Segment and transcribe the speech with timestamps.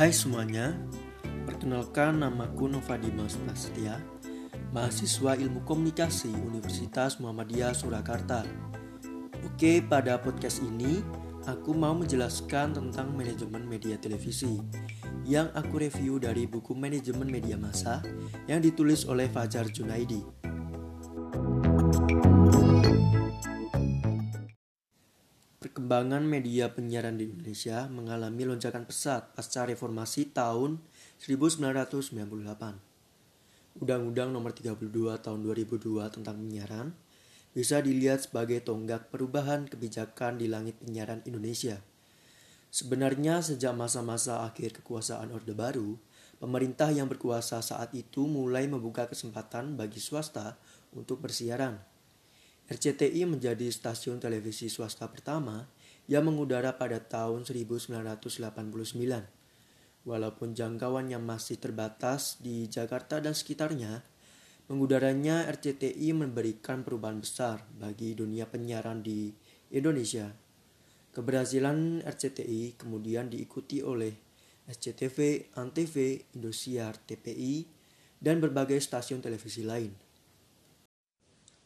[0.00, 0.80] Hai semuanya,
[1.44, 4.00] perkenalkan namaku Nova Dimas Prasetya,
[4.72, 8.40] mahasiswa Ilmu Komunikasi Universitas Muhammadiyah Surakarta.
[9.44, 11.04] Oke, pada podcast ini
[11.44, 14.64] aku mau menjelaskan tentang manajemen media televisi
[15.28, 18.00] yang aku review dari buku Manajemen Media Massa
[18.48, 20.39] yang ditulis oleh Fajar Junaidi.
[25.90, 30.78] Perkembangan media penyiaran di Indonesia mengalami lonjakan pesat pasca reformasi tahun
[31.18, 32.46] 1998.
[33.82, 34.86] Undang-Undang Nomor 32
[35.18, 36.94] Tahun 2002 tentang penyiaran
[37.50, 41.82] bisa dilihat sebagai tonggak perubahan kebijakan di langit penyiaran Indonesia.
[42.70, 45.98] Sebenarnya sejak masa-masa akhir kekuasaan Orde Baru,
[46.38, 50.54] pemerintah yang berkuasa saat itu mulai membuka kesempatan bagi swasta
[50.94, 51.82] untuk bersiaran.
[52.70, 58.24] RCTI menjadi stasiun televisi swasta pertama yang mengudara pada tahun 1989.
[60.00, 64.00] Walaupun jangkauannya masih terbatas di Jakarta dan sekitarnya,
[64.70, 69.34] mengudaranya RCTI memberikan perubahan besar bagi dunia penyiaran di
[69.74, 70.30] Indonesia.
[71.10, 74.14] Keberhasilan RCTI kemudian diikuti oleh
[74.70, 77.66] SCTV, Antv, Indosiar, TPI,
[78.22, 79.90] dan berbagai stasiun televisi lain.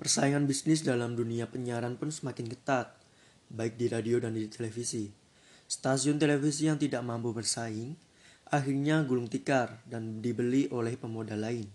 [0.00, 2.96] Persaingan bisnis dalam dunia penyiaran pun semakin ketat,
[3.50, 5.10] baik di radio dan di televisi.
[5.66, 7.98] Stasiun televisi yang tidak mampu bersaing
[8.46, 11.66] akhirnya gulung tikar dan dibeli oleh pemodal lain.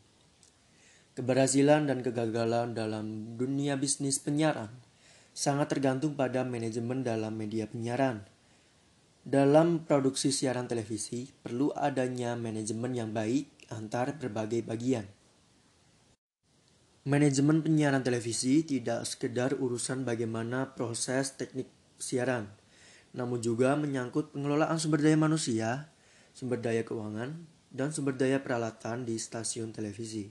[1.12, 4.72] Keberhasilan dan kegagalan dalam dunia bisnis penyiaran
[5.36, 8.24] sangat tergantung pada manajemen dalam media penyiaran.
[9.22, 15.06] Dalam produksi siaran televisi, perlu adanya manajemen yang baik antar berbagai bagian.
[17.02, 21.66] Manajemen penyiaran televisi tidak sekedar urusan bagaimana proses teknik
[21.98, 22.46] siaran,
[23.18, 25.90] namun juga menyangkut pengelolaan sumber daya manusia,
[26.30, 27.42] sumber daya keuangan,
[27.74, 30.30] dan sumber daya peralatan di stasiun televisi.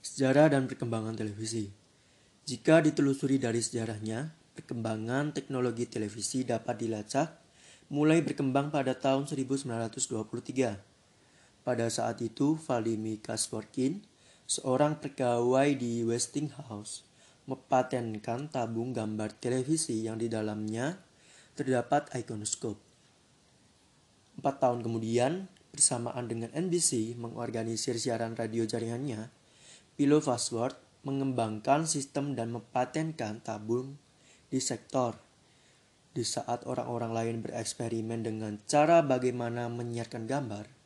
[0.00, 1.68] Sejarah dan perkembangan televisi.
[2.48, 7.36] Jika ditelusuri dari sejarahnya, perkembangan teknologi televisi dapat dilacak
[7.92, 9.92] mulai berkembang pada tahun 1923.
[11.68, 14.07] Pada saat itu, Vladimir Kasvorkin
[14.48, 17.04] seorang pegawai di Westinghouse
[17.44, 20.96] mepatenkan tabung gambar televisi yang di dalamnya
[21.52, 22.80] terdapat ikonoskop.
[24.40, 29.28] Empat tahun kemudian, bersamaan dengan NBC mengorganisir siaran radio jaringannya,
[30.00, 34.00] Philo Farnsworth mengembangkan sistem dan mepatenkan tabung
[34.48, 35.20] di sektor.
[36.16, 40.77] Di saat orang-orang lain bereksperimen dengan cara bagaimana menyiarkan gambar,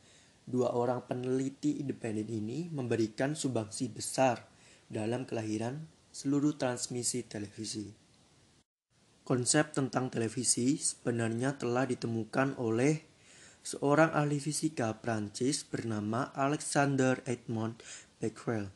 [0.47, 4.43] dua orang peneliti independen ini memberikan sumbangsi besar
[4.91, 7.89] dalam kelahiran seluruh transmisi televisi.
[9.23, 13.07] Konsep tentang televisi sebenarnya telah ditemukan oleh
[13.63, 17.79] seorang ahli fisika Prancis bernama Alexander Edmond
[18.19, 18.75] Becquerel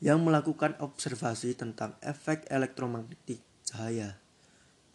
[0.00, 4.16] yang melakukan observasi tentang efek elektromagnetik cahaya.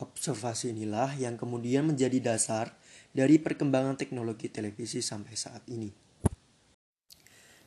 [0.01, 2.73] Observasi inilah yang kemudian menjadi dasar
[3.11, 5.91] dari perkembangan teknologi televisi sampai saat ini.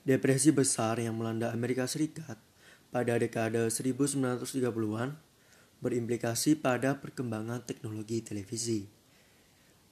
[0.05, 2.37] Depresi besar yang melanda Amerika Serikat
[2.93, 5.17] pada dekade 1930-an
[5.85, 8.89] berimplikasi pada perkembangan teknologi televisi.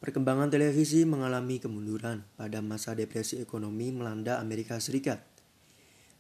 [0.01, 5.21] Perkembangan televisi mengalami kemunduran pada masa depresi ekonomi melanda Amerika Serikat.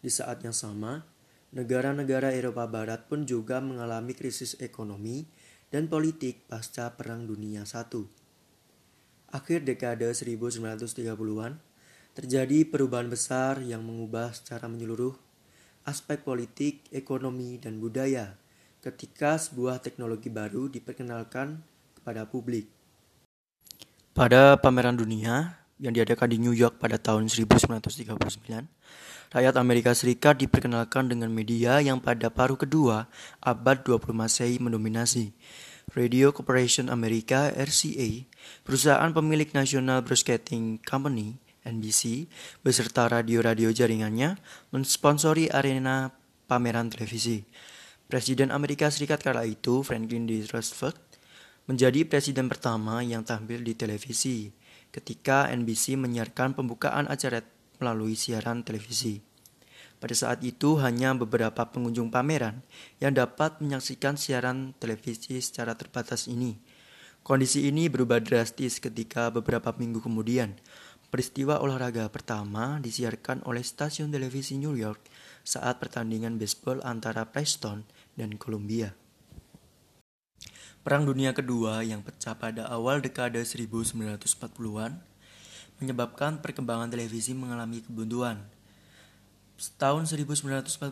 [0.00, 1.03] Di saat yang sama,
[1.50, 5.26] negara-negara Eropa Barat pun juga mengalami krisis ekonomi
[5.72, 8.22] dan politik pasca Perang Dunia I
[9.32, 11.56] akhir dekade 1930-an,
[12.12, 15.16] terjadi perubahan besar yang mengubah secara menyeluruh
[15.88, 18.37] aspek politik, ekonomi, dan budaya
[18.84, 21.65] ketika sebuah teknologi baru diperkenalkan
[21.97, 22.69] kepada publik.
[24.12, 28.12] Pada pameran dunia yang diadakan di New York pada tahun 1939,
[29.32, 33.09] rakyat Amerika Serikat diperkenalkan dengan media yang pada paruh kedua
[33.41, 35.32] abad 20 Masehi mendominasi,
[35.91, 38.31] Radio Corporation America RCA,
[38.63, 41.34] perusahaan pemilik National Broadcasting Company
[41.67, 42.31] NBC,
[42.63, 44.39] beserta radio-radio jaringannya
[44.71, 46.15] mensponsori arena
[46.47, 47.43] pameran televisi.
[48.07, 50.47] Presiden Amerika Serikat kala itu, Franklin D.
[50.51, 50.99] Roosevelt,
[51.67, 54.51] menjadi presiden pertama yang tampil di televisi
[54.93, 57.41] ketika NBC menyiarkan pembukaan acara
[57.81, 59.32] melalui siaran televisi.
[60.03, 62.66] Pada saat itu hanya beberapa pengunjung pameran
[62.99, 66.59] yang dapat menyaksikan siaran televisi secara terbatas ini.
[67.22, 70.59] Kondisi ini berubah drastis ketika beberapa minggu kemudian
[71.07, 75.07] peristiwa olahraga pertama disiarkan oleh stasiun televisi New York
[75.47, 77.87] saat pertandingan baseball antara Preston
[78.19, 78.98] dan Columbia.
[80.83, 84.98] Perang Dunia Kedua yang pecah pada awal dekade 1940-an
[85.78, 88.43] menyebabkan perkembangan televisi mengalami kebuntuan.
[89.62, 90.91] Setahun 1946,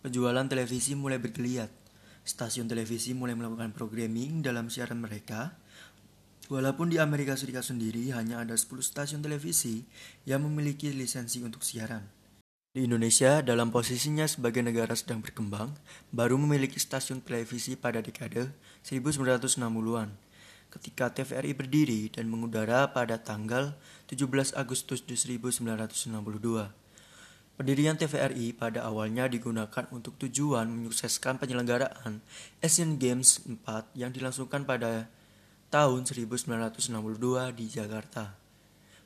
[0.00, 1.68] penjualan televisi mulai bergeliat.
[2.24, 5.52] Stasiun televisi mulai melakukan programming dalam siaran mereka.
[6.48, 9.84] Walaupun di Amerika Serikat sendiri hanya ada 10 stasiun televisi
[10.24, 12.08] yang memiliki lisensi untuk siaran.
[12.72, 15.76] Di Indonesia, dalam posisinya sebagai negara sedang berkembang,
[16.08, 18.48] baru memiliki stasiun televisi pada dekade
[18.80, 20.16] 1960-an,
[20.72, 23.76] ketika TVRI berdiri dan mengudara pada tanggal
[24.08, 26.87] 17 Agustus 1962.
[27.58, 32.22] Pendirian TVRI pada awalnya digunakan untuk tujuan menyukseskan penyelenggaraan
[32.62, 35.10] Asian Games 4 yang dilangsungkan pada
[35.66, 36.46] tahun 1962
[37.58, 38.38] di Jakarta.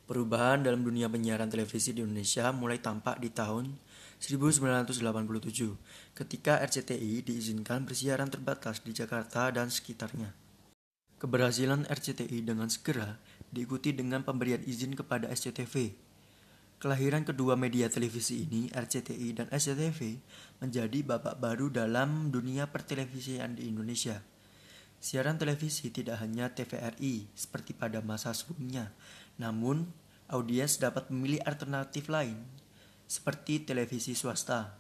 [0.05, 3.73] Perubahan dalam dunia penyiaran televisi di Indonesia mulai tampak di tahun
[4.21, 5.01] 1987
[6.13, 10.29] ketika RCTI diizinkan bersiaran terbatas di Jakarta dan sekitarnya.
[11.17, 13.17] Keberhasilan RCTI dengan segera
[13.49, 16.12] diikuti dengan pemberian izin kepada SCTV.
[16.83, 20.19] Kelahiran kedua media televisi ini, RCTI dan SCTV,
[20.59, 24.19] menjadi babak baru dalam dunia pertelevisian di Indonesia.
[24.99, 28.91] Siaran televisi tidak hanya TVRI seperti pada masa sebelumnya,
[29.39, 29.95] namun,
[30.27, 32.43] audiens dapat memilih alternatif lain,
[33.07, 34.75] seperti televisi swasta.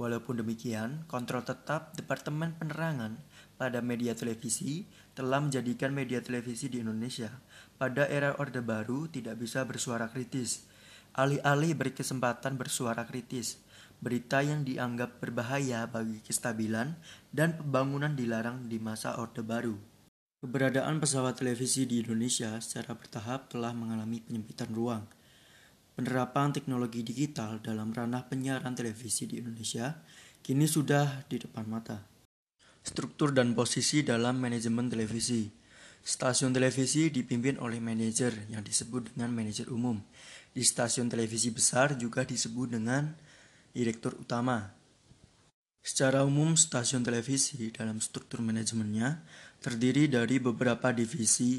[0.00, 3.20] Walaupun demikian, kontrol tetap Departemen Penerangan
[3.60, 7.28] pada media televisi telah menjadikan media televisi di Indonesia
[7.76, 10.71] pada era Orde Baru tidak bisa bersuara kritis.
[11.12, 13.60] Alih-alih berkesempatan bersuara kritis,
[14.00, 16.96] berita yang dianggap berbahaya bagi kestabilan
[17.28, 19.76] dan pembangunan dilarang di masa Orde Baru.
[20.40, 25.04] Keberadaan pesawat televisi di Indonesia secara bertahap telah mengalami penyempitan ruang.
[25.92, 29.92] Penerapan teknologi digital dalam ranah penyiaran televisi di Indonesia
[30.40, 32.02] kini sudah di depan mata.
[32.82, 35.46] Struktur dan posisi dalam manajemen televisi.
[36.02, 40.02] Stasiun televisi dipimpin oleh manajer yang disebut dengan manajer umum.
[40.52, 43.08] Di stasiun televisi besar juga disebut dengan
[43.72, 44.68] direktur utama
[45.82, 49.18] Secara umum, stasiun televisi dalam struktur manajemennya
[49.58, 51.58] terdiri dari beberapa divisi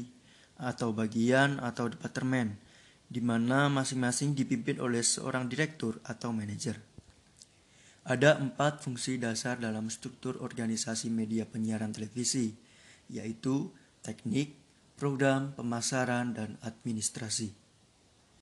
[0.56, 2.56] atau bagian atau departemen,
[3.04, 6.80] di mana masing-masing dipimpin oleh seorang direktur atau manajer.
[8.04, 12.52] Ada empat fungsi dasar dalam struktur organisasi media penyiaran televisi,
[13.08, 13.72] yaitu
[14.04, 14.56] teknik,
[14.96, 17.63] program, pemasaran, dan administrasi.